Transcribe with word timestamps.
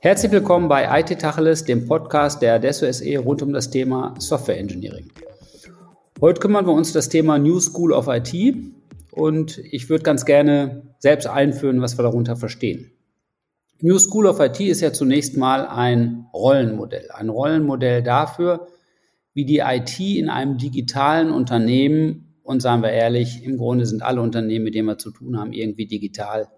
Herzlich 0.00 0.30
willkommen 0.30 0.68
bei 0.68 1.00
IT 1.00 1.18
Tacheles, 1.18 1.64
dem 1.64 1.88
Podcast 1.88 2.40
der 2.40 2.54
Adesso 2.54 2.90
SE 2.92 3.18
rund 3.18 3.42
um 3.42 3.52
das 3.52 3.70
Thema 3.70 4.14
Software 4.18 4.58
Engineering. 4.58 5.10
Heute 6.20 6.40
kümmern 6.40 6.66
wir 6.66 6.72
uns 6.72 6.90
um 6.90 6.94
das 6.94 7.08
Thema 7.08 7.38
New 7.38 7.58
School 7.58 7.92
of 7.92 8.06
IT 8.06 8.32
und 9.10 9.58
ich 9.58 9.90
würde 9.90 10.04
ganz 10.04 10.24
gerne 10.24 10.82
selbst 11.00 11.26
einführen, 11.26 11.80
was 11.80 11.98
wir 11.98 12.04
darunter 12.04 12.36
verstehen. 12.36 12.92
New 13.80 13.98
School 13.98 14.26
of 14.26 14.38
IT 14.38 14.60
ist 14.60 14.82
ja 14.82 14.92
zunächst 14.92 15.36
mal 15.36 15.66
ein 15.66 16.26
Rollenmodell. 16.32 17.10
Ein 17.12 17.28
Rollenmodell 17.28 18.04
dafür, 18.04 18.68
wie 19.34 19.44
die 19.44 19.58
IT 19.58 19.98
in 19.98 20.28
einem 20.28 20.58
digitalen 20.58 21.32
Unternehmen, 21.32 22.21
und 22.42 22.60
sagen 22.60 22.82
wir 22.82 22.90
ehrlich, 22.90 23.44
im 23.44 23.56
Grunde 23.56 23.86
sind 23.86 24.02
alle 24.02 24.20
Unternehmen, 24.20 24.64
mit 24.64 24.74
denen 24.74 24.88
wir 24.88 24.98
zu 24.98 25.10
tun 25.10 25.38
haben, 25.38 25.52
irgendwie 25.52 25.86
digital, 25.86 26.48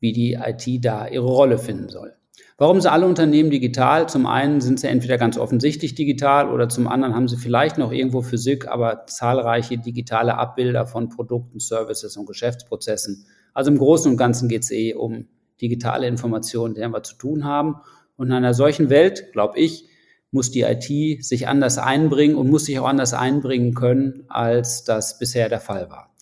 wie 0.00 0.12
die 0.12 0.34
IT 0.34 0.84
da 0.84 1.08
ihre 1.08 1.26
Rolle 1.26 1.58
finden 1.58 1.88
soll. 1.88 2.14
Warum 2.56 2.80
sind 2.80 2.90
alle 2.90 3.06
Unternehmen 3.06 3.50
digital? 3.50 4.08
Zum 4.08 4.26
einen 4.26 4.60
sind 4.60 4.80
sie 4.80 4.88
entweder 4.88 5.16
ganz 5.16 5.38
offensichtlich 5.38 5.94
digital 5.94 6.50
oder 6.50 6.68
zum 6.68 6.88
anderen 6.88 7.14
haben 7.14 7.28
sie 7.28 7.36
vielleicht 7.36 7.78
noch 7.78 7.92
irgendwo 7.92 8.20
Physik, 8.20 8.66
aber 8.66 9.06
zahlreiche 9.06 9.78
digitale 9.78 10.36
Abbilder 10.36 10.86
von 10.86 11.08
Produkten, 11.08 11.60
Services 11.60 12.16
und 12.16 12.26
Geschäftsprozessen. 12.26 13.26
Also 13.54 13.70
im 13.70 13.78
Großen 13.78 14.10
und 14.10 14.16
Ganzen 14.16 14.48
geht 14.48 14.64
es 14.64 14.70
eh 14.70 14.94
um 14.94 15.26
digitale 15.60 16.06
Informationen, 16.06 16.74
deren 16.74 16.92
wir 16.92 17.02
zu 17.02 17.16
tun 17.16 17.44
haben. 17.44 17.76
Und 18.16 18.28
in 18.28 18.32
einer 18.32 18.54
solchen 18.54 18.90
Welt, 18.90 19.32
glaube 19.32 19.58
ich, 19.58 19.87
muss 20.30 20.50
die 20.50 20.62
IT 20.62 21.24
sich 21.24 21.48
anders 21.48 21.78
einbringen 21.78 22.36
und 22.36 22.50
muss 22.50 22.66
sich 22.66 22.78
auch 22.78 22.88
anders 22.88 23.14
einbringen 23.14 23.74
können, 23.74 24.24
als 24.28 24.84
das 24.84 25.18
bisher 25.18 25.48
der 25.48 25.60
Fall 25.60 25.90
war. 25.90 26.14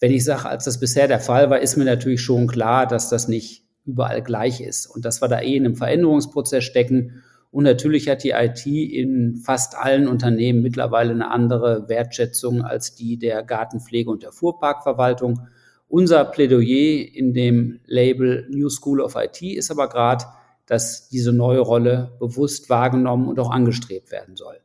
Wenn 0.00 0.12
ich 0.12 0.24
sage, 0.24 0.46
als 0.46 0.64
das 0.64 0.80
bisher 0.80 1.08
der 1.08 1.20
Fall 1.20 1.50
war, 1.50 1.60
ist 1.60 1.76
mir 1.76 1.84
natürlich 1.84 2.20
schon 2.20 2.46
klar, 2.46 2.86
dass 2.86 3.08
das 3.08 3.28
nicht 3.28 3.64
überall 3.86 4.22
gleich 4.22 4.60
ist 4.60 4.86
und 4.86 5.04
dass 5.04 5.22
wir 5.22 5.28
da 5.28 5.40
eh 5.40 5.56
in 5.56 5.64
einem 5.64 5.76
Veränderungsprozess 5.76 6.64
stecken. 6.64 7.22
Und 7.50 7.64
natürlich 7.64 8.08
hat 8.08 8.24
die 8.24 8.30
IT 8.30 8.66
in 8.66 9.36
fast 9.36 9.76
allen 9.76 10.08
Unternehmen 10.08 10.62
mittlerweile 10.62 11.12
eine 11.12 11.30
andere 11.30 11.88
Wertschätzung 11.88 12.62
als 12.62 12.94
die 12.94 13.18
der 13.18 13.42
Gartenpflege 13.42 14.10
und 14.10 14.22
der 14.22 14.32
Fuhrparkverwaltung. 14.32 15.40
Unser 15.88 16.24
Plädoyer 16.24 17.06
in 17.14 17.32
dem 17.32 17.80
Label 17.86 18.48
New 18.50 18.68
School 18.68 19.00
of 19.00 19.14
IT 19.16 19.40
ist 19.40 19.70
aber 19.70 19.88
gerade, 19.88 20.24
dass 20.66 21.08
diese 21.08 21.32
neue 21.32 21.60
Rolle 21.60 22.16
bewusst 22.18 22.70
wahrgenommen 22.70 23.28
und 23.28 23.38
auch 23.38 23.50
angestrebt 23.50 24.10
werden 24.10 24.36
soll. 24.36 24.56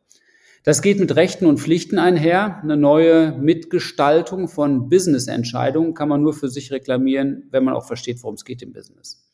Das 0.63 0.81
geht 0.81 0.99
mit 0.99 1.15
Rechten 1.15 1.45
und 1.45 1.59
Pflichten 1.59 1.97
einher. 1.97 2.61
Eine 2.61 2.77
neue 2.77 3.31
Mitgestaltung 3.31 4.47
von 4.49 4.89
Business-Entscheidungen 4.89 5.93
kann 5.93 6.09
man 6.09 6.21
nur 6.21 6.33
für 6.33 6.49
sich 6.49 6.71
reklamieren, 6.71 7.47
wenn 7.51 7.63
man 7.63 7.73
auch 7.73 7.85
versteht, 7.85 8.21
worum 8.21 8.35
es 8.35 8.45
geht 8.45 8.61
im 8.61 8.73
Business. 8.73 9.25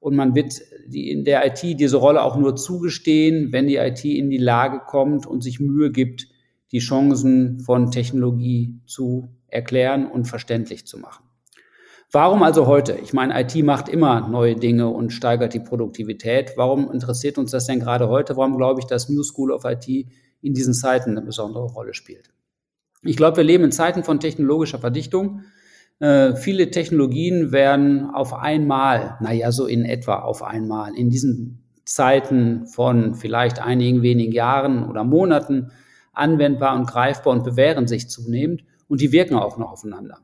Und 0.00 0.16
man 0.16 0.34
wird 0.34 0.60
in 0.90 1.24
der 1.24 1.46
IT 1.46 1.62
diese 1.80 1.96
Rolle 1.96 2.22
auch 2.22 2.36
nur 2.36 2.56
zugestehen, 2.56 3.52
wenn 3.52 3.66
die 3.66 3.76
IT 3.76 4.04
in 4.04 4.30
die 4.30 4.38
Lage 4.38 4.80
kommt 4.86 5.26
und 5.26 5.42
sich 5.42 5.60
Mühe 5.60 5.90
gibt, 5.92 6.28
die 6.72 6.80
Chancen 6.80 7.60
von 7.60 7.90
Technologie 7.90 8.80
zu 8.86 9.28
erklären 9.46 10.06
und 10.06 10.26
verständlich 10.26 10.86
zu 10.86 10.98
machen. 10.98 11.23
Warum 12.14 12.44
also 12.44 12.68
heute? 12.68 12.92
Ich 13.02 13.12
meine, 13.12 13.40
IT 13.40 13.56
macht 13.64 13.88
immer 13.88 14.28
neue 14.28 14.54
Dinge 14.54 14.86
und 14.86 15.10
steigert 15.10 15.52
die 15.52 15.58
Produktivität. 15.58 16.52
Warum 16.54 16.92
interessiert 16.92 17.38
uns 17.38 17.50
das 17.50 17.66
denn 17.66 17.80
gerade 17.80 18.08
heute? 18.08 18.36
Warum 18.36 18.56
glaube 18.56 18.78
ich, 18.78 18.86
dass 18.86 19.08
New 19.08 19.24
School 19.24 19.50
of 19.50 19.64
IT 19.64 19.88
in 20.40 20.54
diesen 20.54 20.74
Zeiten 20.74 21.10
eine 21.10 21.22
besondere 21.22 21.64
Rolle 21.64 21.92
spielt. 21.92 22.30
Ich 23.02 23.16
glaube, 23.16 23.38
wir 23.38 23.44
leben 23.44 23.64
in 23.64 23.72
Zeiten 23.72 24.04
von 24.04 24.20
technologischer 24.20 24.78
Verdichtung. 24.78 25.40
Äh, 25.98 26.36
viele 26.36 26.70
Technologien 26.70 27.50
werden 27.50 28.10
auf 28.14 28.32
einmal, 28.32 29.16
naja, 29.20 29.50
so 29.50 29.66
in 29.66 29.84
etwa 29.84 30.20
auf 30.20 30.44
einmal, 30.44 30.94
in 30.94 31.10
diesen 31.10 31.64
Zeiten 31.84 32.68
von 32.68 33.16
vielleicht 33.16 33.60
einigen 33.60 34.02
wenigen 34.02 34.30
Jahren 34.30 34.88
oder 34.88 35.02
Monaten 35.02 35.72
anwendbar 36.12 36.76
und 36.76 36.86
greifbar 36.86 37.32
und 37.32 37.42
bewähren 37.42 37.88
sich 37.88 38.08
zunehmend 38.08 38.62
und 38.86 39.00
die 39.00 39.10
wirken 39.10 39.34
auch 39.34 39.58
noch 39.58 39.72
aufeinander. 39.72 40.18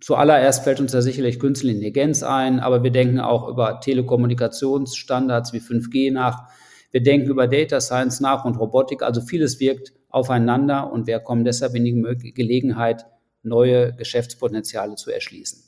Zuallererst 0.00 0.64
fällt 0.64 0.80
uns 0.80 0.92
da 0.92 1.00
sicherlich 1.00 1.38
künstliche 1.38 1.74
Intelligenz 1.74 2.22
ein, 2.22 2.60
aber 2.60 2.82
wir 2.82 2.90
denken 2.90 3.18
auch 3.18 3.48
über 3.48 3.80
Telekommunikationsstandards 3.80 5.52
wie 5.52 5.60
5G 5.60 6.12
nach. 6.12 6.50
Wir 6.90 7.02
denken 7.02 7.28
über 7.28 7.48
Data 7.48 7.80
Science 7.80 8.20
nach 8.20 8.44
und 8.44 8.56
Robotik. 8.56 9.02
Also 9.02 9.20
vieles 9.22 9.58
wirkt 9.58 9.94
aufeinander 10.08 10.92
und 10.92 11.06
wir 11.06 11.18
kommen 11.20 11.44
deshalb 11.44 11.74
in 11.74 11.84
die 11.84 12.32
Gelegenheit, 12.34 13.06
neue 13.42 13.94
Geschäftspotenziale 13.94 14.96
zu 14.96 15.10
erschließen. 15.10 15.62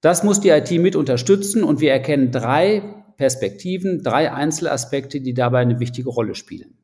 Das 0.00 0.22
muss 0.22 0.40
die 0.40 0.50
IT 0.50 0.70
mit 0.72 0.94
unterstützen 0.94 1.64
und 1.64 1.80
wir 1.80 1.92
erkennen 1.92 2.30
drei 2.30 2.82
Perspektiven, 3.16 4.02
drei 4.02 4.32
Einzelaspekte, 4.32 5.20
die 5.20 5.32
dabei 5.32 5.60
eine 5.60 5.80
wichtige 5.80 6.10
Rolle 6.10 6.34
spielen. 6.34 6.76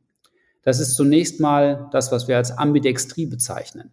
Das 0.63 0.81
ist 0.81 0.95
zunächst 0.95 1.41
mal 1.41 1.89
das, 1.93 2.11
was 2.11 2.27
wir 2.27 2.37
als 2.37 2.57
Ambidextrie 2.57 3.27
bezeichnen. 3.27 3.91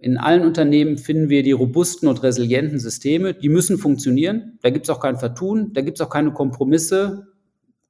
In 0.00 0.16
allen 0.16 0.44
Unternehmen 0.44 0.96
finden 0.96 1.28
wir 1.28 1.42
die 1.42 1.52
robusten 1.52 2.08
und 2.08 2.22
resilienten 2.22 2.78
Systeme, 2.78 3.34
die 3.34 3.48
müssen 3.48 3.78
funktionieren. 3.78 4.58
Da 4.62 4.70
gibt 4.70 4.86
es 4.86 4.90
auch 4.90 5.00
kein 5.00 5.16
Vertun, 5.16 5.72
da 5.72 5.80
gibt 5.80 5.98
es 5.98 6.06
auch 6.06 6.10
keine 6.10 6.32
Kompromisse. 6.32 7.26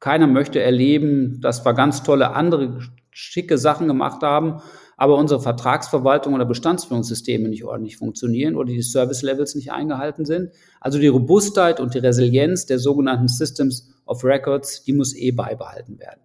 Keiner 0.00 0.26
möchte 0.26 0.60
erleben, 0.60 1.40
dass 1.40 1.64
wir 1.66 1.74
ganz 1.74 2.02
tolle 2.02 2.34
andere 2.34 2.80
schicke 3.10 3.58
Sachen 3.58 3.88
gemacht 3.88 4.22
haben, 4.22 4.60
aber 4.96 5.16
unsere 5.16 5.40
Vertragsverwaltung 5.40 6.34
oder 6.34 6.44
Bestandsführungssysteme 6.44 7.48
nicht 7.48 7.64
ordentlich 7.64 7.96
funktionieren 7.96 8.54
oder 8.54 8.72
die 8.72 8.82
Service 8.82 9.22
Levels 9.22 9.54
nicht 9.54 9.72
eingehalten 9.72 10.24
sind. 10.24 10.50
Also 10.80 10.98
die 10.98 11.08
Robustheit 11.08 11.80
und 11.80 11.94
die 11.94 11.98
Resilienz 11.98 12.66
der 12.66 12.78
sogenannten 12.78 13.28
Systems 13.28 13.92
of 14.06 14.24
Records, 14.24 14.84
die 14.84 14.92
muss 14.92 15.16
eh 15.16 15.32
beibehalten 15.32 15.98
werden. 15.98 16.20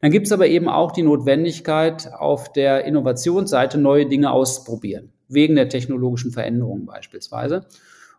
Dann 0.00 0.10
gibt 0.10 0.26
es 0.26 0.32
aber 0.32 0.46
eben 0.46 0.68
auch 0.68 0.92
die 0.92 1.02
Notwendigkeit, 1.02 2.12
auf 2.12 2.52
der 2.52 2.84
Innovationsseite 2.84 3.78
neue 3.78 4.06
Dinge 4.06 4.30
auszuprobieren, 4.30 5.12
wegen 5.28 5.54
der 5.54 5.68
technologischen 5.68 6.30
Veränderungen 6.30 6.86
beispielsweise. 6.86 7.66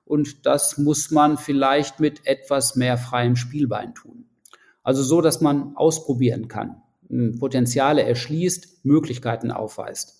Und 0.06 0.46
das 0.46 0.78
muss 0.78 1.12
man 1.12 1.38
vielleicht 1.38 2.00
mit 2.00 2.26
etwas 2.28 2.76
mehr 2.76 2.98
freiem 2.98 3.36
Spielbein 3.36 3.94
tun. 3.96 4.26
Also 4.84 5.02
so, 5.02 5.22
dass 5.22 5.42
man 5.42 5.76
ausprobieren 5.76 6.48
kann, 6.48 6.82
Potenziale 7.40 8.04
erschließt, 8.04 8.86
Möglichkeiten 8.86 9.52
aufweist. 9.52 10.15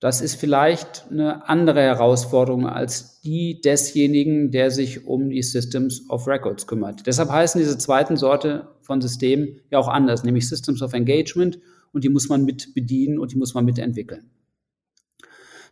Das 0.00 0.22
ist 0.22 0.36
vielleicht 0.36 1.04
eine 1.10 1.46
andere 1.46 1.82
Herausforderung 1.82 2.66
als 2.66 3.20
die 3.20 3.60
desjenigen, 3.60 4.50
der 4.50 4.70
sich 4.70 5.06
um 5.06 5.28
die 5.28 5.42
Systems 5.42 6.08
of 6.08 6.26
Records 6.26 6.66
kümmert. 6.66 7.06
Deshalb 7.06 7.28
heißen 7.28 7.60
diese 7.60 7.76
zweiten 7.76 8.16
Sorte 8.16 8.68
von 8.80 9.02
Systemen 9.02 9.60
ja 9.70 9.78
auch 9.78 9.88
anders, 9.88 10.24
nämlich 10.24 10.48
Systems 10.48 10.80
of 10.80 10.94
Engagement 10.94 11.58
und 11.92 12.02
die 12.02 12.08
muss 12.08 12.30
man 12.30 12.46
mit 12.46 12.74
bedienen 12.74 13.18
und 13.18 13.32
die 13.32 13.36
muss 13.36 13.52
man 13.52 13.66
mitentwickeln. 13.66 14.30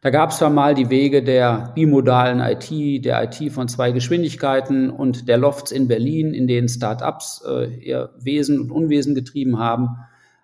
Da 0.00 0.10
gab 0.10 0.30
es 0.30 0.38
zwar 0.38 0.50
mal 0.50 0.74
die 0.74 0.90
Wege 0.90 1.24
der 1.24 1.72
bimodalen 1.74 2.38
IT, 2.38 3.04
der 3.04 3.24
IT 3.24 3.50
von 3.50 3.66
zwei 3.66 3.90
Geschwindigkeiten 3.92 4.90
und 4.90 5.26
der 5.26 5.38
Lofts 5.38 5.72
in 5.72 5.88
Berlin, 5.88 6.34
in 6.34 6.46
denen 6.46 6.68
Start-ups 6.68 7.42
äh, 7.48 7.74
ihr 7.80 8.10
Wesen 8.20 8.60
und 8.60 8.70
Unwesen 8.70 9.16
getrieben 9.16 9.58
haben. 9.58 9.96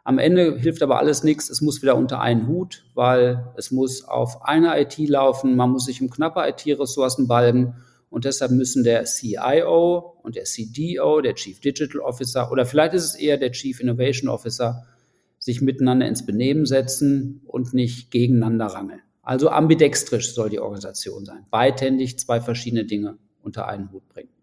Am 0.06 0.18
Ende 0.18 0.58
hilft 0.58 0.82
aber 0.82 0.98
alles 0.98 1.24
nichts. 1.24 1.48
Es 1.48 1.62
muss 1.62 1.80
wieder 1.80 1.96
unter 1.96 2.20
einen 2.20 2.46
Hut, 2.46 2.84
weil 2.92 3.52
es 3.56 3.70
muss 3.70 4.04
auf 4.04 4.44
einer 4.44 4.78
IT 4.78 4.98
laufen. 4.98 5.56
Man 5.56 5.70
muss 5.70 5.86
sich 5.86 6.02
um 6.02 6.10
knappe 6.10 6.46
IT-Ressourcen 6.46 7.26
balgen. 7.26 7.74
Und 8.10 8.26
deshalb 8.26 8.52
müssen 8.52 8.84
der 8.84 9.04
CIO 9.06 10.18
und 10.22 10.36
der 10.36 10.44
CDO, 10.44 11.20
der 11.20 11.34
Chief 11.34 11.58
Digital 11.58 12.00
Officer 12.00 12.52
oder 12.52 12.64
vielleicht 12.64 12.94
ist 12.94 13.04
es 13.04 13.14
eher 13.16 13.38
der 13.38 13.50
Chief 13.50 13.80
Innovation 13.80 14.28
Officer, 14.28 14.86
sich 15.38 15.60
miteinander 15.60 16.06
ins 16.06 16.24
Benehmen 16.24 16.64
setzen 16.64 17.40
und 17.46 17.74
nicht 17.74 18.12
gegeneinander 18.12 18.66
rangeln. 18.66 19.00
Also 19.22 19.48
ambidextrisch 19.48 20.32
soll 20.32 20.50
die 20.50 20.60
Organisation 20.60 21.24
sein. 21.24 21.46
Beidhändig 21.50 22.18
zwei 22.18 22.40
verschiedene 22.40 22.84
Dinge 22.84 23.18
unter 23.42 23.66
einen 23.66 23.90
Hut 23.90 24.08
bringen. 24.08 24.33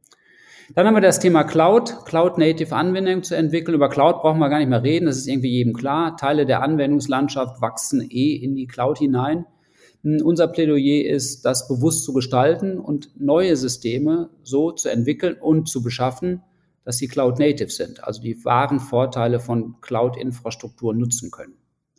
Dann 0.76 0.88
haben 0.88 0.96
wir 0.96 1.02
das 1.02 1.20
Thema 1.20 1.44
Cloud, 1.44 2.06
Cloud-Native 2.06 2.76
Anwendungen 2.76 3.24
zu 3.24 3.36
entwickeln. 3.36 3.76
Über 3.76 3.90
Cloud 3.90 4.22
brauchen 4.22 4.40
wir 4.40 4.50
gar 4.50 4.60
nicht 4.60 4.70
mehr 4.70 4.84
reden, 4.84 5.06
das 5.06 5.18
ist 5.18 5.28
irgendwie 5.28 5.50
jedem 5.50 5.74
klar. 5.74 6.16
Teile 6.18 6.46
der 6.46 6.62
Anwendungslandschaft 6.62 7.62
wachsen 7.62 8.02
eh 8.10 8.36
in 8.36 8.56
die 8.56 8.68
Cloud 8.68 9.00
hinein. 9.00 9.46
Hm, 10.04 10.22
unser 10.24 10.48
Plädoyer 10.48 11.06
ist, 11.10 11.44
das 11.46 11.68
bewusst 11.68 12.06
zu 12.06 12.14
gestalten 12.14 12.80
und 12.80 13.12
neue 13.20 13.56
Systeme 13.56 14.30
so 14.44 14.72
zu 14.72 14.90
entwickeln 14.90 15.36
und 15.40 15.68
zu 15.68 15.84
beschaffen, 15.84 16.42
dass 16.84 16.98
sie 16.98 17.08
Cloud-Native 17.08 17.70
sind, 17.70 18.04
also 18.04 18.22
die 18.22 18.44
wahren 18.44 18.80
Vorteile 18.80 19.40
von 19.40 19.76
Cloud-Infrastruktur 19.82 20.94
nutzen 20.94 21.30
können. 21.30 21.54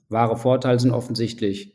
Wahre 0.09 0.37
Vorteile 0.37 0.79
sind 0.79 0.91
offensichtlich 0.91 1.75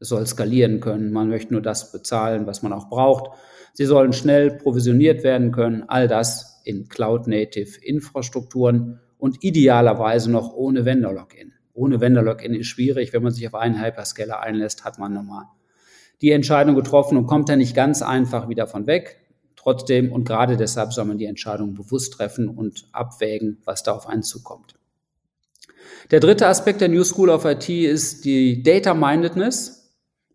soll 0.00 0.26
skalieren 0.26 0.80
können. 0.80 1.12
Man 1.12 1.28
möchte 1.28 1.52
nur 1.52 1.62
das 1.62 1.92
bezahlen, 1.92 2.46
was 2.46 2.62
man 2.62 2.72
auch 2.72 2.88
braucht. 2.88 3.36
Sie 3.72 3.84
sollen 3.84 4.12
schnell 4.12 4.50
provisioniert 4.52 5.24
werden 5.24 5.50
können. 5.52 5.84
All 5.88 6.06
das 6.08 6.60
in 6.64 6.88
Cloud-Native-Infrastrukturen 6.88 9.00
und 9.18 9.42
idealerweise 9.42 10.30
noch 10.30 10.54
ohne 10.54 10.84
Vendor-Login. 10.84 11.54
Ohne 11.74 12.00
Vendor-Login 12.00 12.54
ist 12.54 12.68
schwierig. 12.68 13.12
Wenn 13.12 13.22
man 13.22 13.32
sich 13.32 13.46
auf 13.46 13.54
einen 13.54 13.82
Hyperscaler 13.82 14.40
einlässt, 14.40 14.84
hat 14.84 14.98
man 14.98 15.14
nochmal 15.14 15.44
die 16.20 16.32
Entscheidung 16.32 16.74
getroffen 16.74 17.16
und 17.16 17.26
kommt 17.26 17.48
da 17.48 17.56
nicht 17.56 17.76
ganz 17.76 18.02
einfach 18.02 18.48
wieder 18.48 18.66
von 18.66 18.86
weg. 18.86 19.20
Trotzdem 19.56 20.12
und 20.12 20.24
gerade 20.24 20.56
deshalb 20.56 20.92
soll 20.92 21.04
man 21.04 21.18
die 21.18 21.26
Entscheidung 21.26 21.74
bewusst 21.74 22.14
treffen 22.14 22.48
und 22.48 22.88
abwägen, 22.92 23.58
was 23.64 23.82
da 23.82 23.92
auf 23.92 24.08
einen 24.08 24.22
zukommt. 24.22 24.74
Der 26.10 26.20
dritte 26.20 26.46
Aspekt 26.46 26.80
der 26.80 26.88
New 26.88 27.04
School 27.04 27.28
of 27.28 27.44
IT 27.44 27.68
ist 27.68 28.24
die 28.24 28.62
Data 28.62 28.94
Mindedness. 28.94 29.77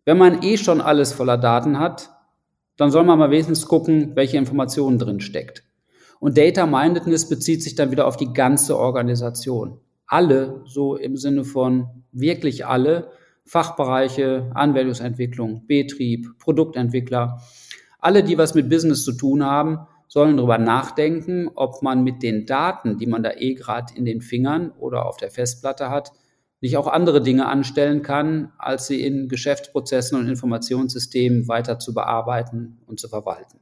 Wenn 0.04 0.18
man 0.18 0.42
eh 0.42 0.58
schon 0.58 0.80
alles 0.80 1.12
voller 1.12 1.38
Daten 1.38 1.78
hat, 1.78 2.10
dann 2.76 2.90
soll 2.90 3.04
man 3.04 3.18
mal 3.18 3.30
wenigstens 3.30 3.66
gucken, 3.66 4.14
welche 4.14 4.36
Informationen 4.36 4.98
drin 4.98 5.20
steckt. 5.20 5.64
Und 6.20 6.36
Data 6.36 6.66
Mindedness 6.66 7.28
bezieht 7.28 7.62
sich 7.62 7.74
dann 7.74 7.90
wieder 7.90 8.06
auf 8.06 8.16
die 8.16 8.32
ganze 8.32 8.78
Organisation. 8.78 9.80
Alle, 10.06 10.62
so 10.66 10.96
im 10.96 11.16
Sinne 11.16 11.44
von 11.44 12.04
wirklich 12.12 12.66
alle, 12.66 13.10
Fachbereiche, 13.46 14.50
Anwendungsentwicklung, 14.54 15.66
Betrieb, 15.66 16.38
Produktentwickler, 16.38 17.40
alle, 17.98 18.22
die 18.22 18.36
was 18.36 18.54
mit 18.54 18.68
Business 18.68 19.04
zu 19.04 19.12
tun 19.12 19.44
haben, 19.44 19.86
sollen 20.08 20.36
darüber 20.36 20.58
nachdenken, 20.58 21.50
ob 21.54 21.82
man 21.82 22.04
mit 22.04 22.22
den 22.22 22.46
Daten, 22.46 22.98
die 22.98 23.06
man 23.06 23.22
da 23.22 23.32
eh 23.32 23.54
gerade 23.54 23.94
in 23.96 24.04
den 24.04 24.20
Fingern 24.20 24.70
oder 24.78 25.06
auf 25.06 25.16
der 25.16 25.30
Festplatte 25.30 25.90
hat, 25.90 26.12
nicht 26.64 26.78
auch 26.78 26.86
andere 26.86 27.20
Dinge 27.20 27.44
anstellen 27.44 28.00
kann, 28.00 28.50
als 28.56 28.86
sie 28.86 29.02
in 29.02 29.28
Geschäftsprozessen 29.28 30.18
und 30.18 30.30
Informationssystemen 30.30 31.46
weiter 31.46 31.78
zu 31.78 31.92
bearbeiten 31.92 32.78
und 32.86 32.98
zu 32.98 33.06
verwalten. 33.06 33.60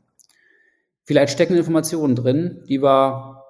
Vielleicht 1.02 1.32
stecken 1.32 1.56
Informationen 1.56 2.14
drin, 2.14 2.62
die 2.68 2.80
wir 2.80 3.42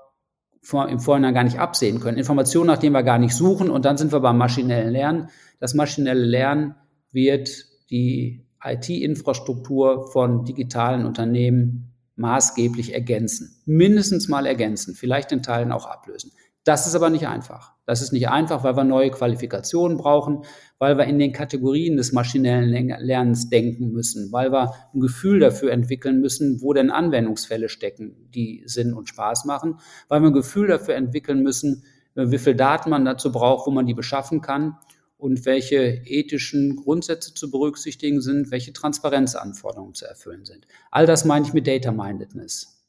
im 0.89 1.01
Vorhinein 1.01 1.35
gar 1.35 1.45
nicht 1.45 1.59
absehen 1.59 2.01
können. 2.01 2.17
Informationen, 2.17 2.69
nach 2.69 2.79
denen 2.79 2.95
wir 2.95 3.03
gar 3.03 3.19
nicht 3.19 3.35
suchen. 3.35 3.69
Und 3.69 3.85
dann 3.85 3.99
sind 3.99 4.11
wir 4.11 4.21
beim 4.21 4.39
maschinellen 4.39 4.91
Lernen. 4.91 5.29
Das 5.61 5.75
maschinelle 5.75 6.25
Lernen 6.25 6.75
wird 7.11 7.67
die 7.91 8.47
IT-Infrastruktur 8.65 10.11
von 10.13 10.47
digitalen 10.47 11.05
Unternehmen 11.05 11.93
maßgeblich 12.17 12.95
ergänzen. 12.95 13.61
Mindestens 13.67 14.29
mal 14.29 14.47
ergänzen, 14.47 14.95
vielleicht 14.95 15.31
in 15.31 15.43
Teilen 15.43 15.73
auch 15.73 15.85
ablösen. 15.85 16.33
Das 16.65 16.87
ist 16.87 16.95
aber 16.95 17.11
nicht 17.11 17.29
einfach. 17.29 17.72
Das 17.85 18.01
ist 18.01 18.13
nicht 18.13 18.29
einfach, 18.29 18.63
weil 18.63 18.77
wir 18.77 18.85
neue 18.85 19.11
Qualifikationen 19.11 19.97
brauchen, 19.97 20.45
weil 20.79 20.99
wir 20.99 21.05
in 21.05 21.19
den 21.19 21.33
Kategorien 21.33 21.97
des 21.97 22.13
maschinellen 22.13 22.95
Lernens 23.01 23.49
denken 23.49 23.91
müssen, 23.91 24.31
weil 24.31 24.53
wir 24.53 24.73
ein 24.95 25.01
Gefühl 25.01 25.41
dafür 25.41 25.73
entwickeln 25.73 26.21
müssen, 26.21 26.63
wo 26.63 26.73
denn 26.73 26.91
Anwendungsfälle 26.91 27.69
stecken, 27.69 28.29
die 28.35 28.63
Sinn 28.67 28.95
und 28.95 29.09
Spaß 29.09 29.45
machen, 29.47 29.79
weil 30.09 30.21
wir 30.21 30.29
ein 30.29 30.35
Gefühl 30.35 30.69
dafür 30.69 30.95
entwickeln 30.95 31.43
müssen, 31.43 31.85
wie 32.15 32.39
viel 32.39 32.55
Daten 32.55 32.91
man 32.91 33.05
dazu 33.05 33.33
braucht, 33.33 33.67
wo 33.67 33.71
man 33.71 33.87
die 33.87 33.95
beschaffen 33.95 34.43
kann 34.43 34.77
und 35.17 35.45
welche 35.47 36.03
ethischen 36.05 36.77
Grundsätze 36.77 37.35
zu 37.35 37.51
berücksichtigen 37.51 38.21
sind, 38.21 38.51
welche 38.51 38.73
Transparenzanforderungen 38.73 39.95
zu 39.95 40.05
erfüllen 40.05 40.45
sind. 40.45 40.67
All 40.91 41.07
das 41.07 41.25
meine 41.25 41.47
ich 41.47 41.53
mit 41.53 41.67
Data 41.67 41.91
Mindedness 41.91 42.82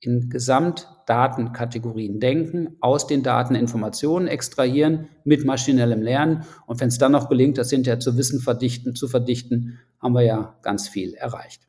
in 0.00 0.28
Gesamtdatenkategorien 0.30 2.20
denken, 2.20 2.76
aus 2.80 3.06
den 3.06 3.22
Daten 3.22 3.54
Informationen 3.54 4.28
extrahieren 4.28 5.08
mit 5.24 5.44
maschinellem 5.44 6.02
Lernen. 6.02 6.44
Und 6.66 6.80
wenn 6.80 6.88
es 6.88 6.98
dann 6.98 7.12
noch 7.12 7.28
gelingt, 7.28 7.58
das 7.58 7.70
hinterher 7.70 7.98
zu 7.98 8.16
Wissen 8.16 8.40
verdichten, 8.40 8.94
zu 8.94 9.08
verdichten, 9.08 9.78
haben 10.00 10.14
wir 10.14 10.22
ja 10.22 10.56
ganz 10.62 10.88
viel 10.88 11.14
erreicht. 11.14 11.62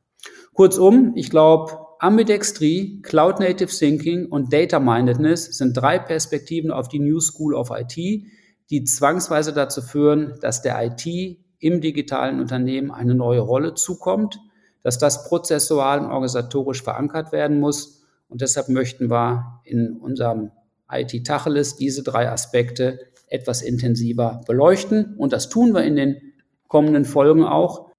Kurzum, 0.53 1.13
ich 1.15 1.29
glaube, 1.29 1.77
Ambidextrie, 1.99 3.01
Cloud 3.01 3.39
Native 3.39 3.71
Thinking 3.71 4.27
und 4.27 4.53
Data 4.53 4.79
Mindedness 4.79 5.45
sind 5.57 5.75
drei 5.75 5.99
Perspektiven 5.99 6.71
auf 6.71 6.87
die 6.87 6.99
New 6.99 7.19
School 7.19 7.55
of 7.55 7.71
IT, 7.71 7.95
die 8.69 8.83
zwangsweise 8.83 9.53
dazu 9.53 9.81
führen, 9.81 10.35
dass 10.41 10.61
der 10.61 10.81
IT 10.85 11.39
im 11.59 11.81
digitalen 11.81 12.39
Unternehmen 12.39 12.91
eine 12.91 13.15
neue 13.15 13.41
Rolle 13.41 13.73
zukommt, 13.73 14.39
dass 14.83 14.97
das 14.97 15.27
prozessual 15.27 15.99
und 15.99 16.05
organisatorisch 16.05 16.83
verankert 16.83 17.31
werden 17.31 17.59
muss 17.59 17.98
und 18.29 18.41
deshalb 18.41 18.69
möchten 18.69 19.09
wir 19.09 19.59
in 19.65 19.97
unserem 19.97 20.51
IT 20.91 21.25
Tacheles 21.25 21.75
diese 21.75 22.03
drei 22.03 22.29
Aspekte 22.29 22.99
etwas 23.27 23.61
intensiver 23.61 24.41
beleuchten. 24.47 25.15
Und 25.17 25.33
das 25.33 25.49
tun 25.49 25.73
wir 25.73 25.83
in 25.83 25.95
den 25.95 26.17
kommenden 26.67 27.05
Folgen 27.05 27.43
auch. 27.43 27.89